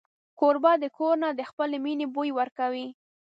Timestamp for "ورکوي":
2.39-2.87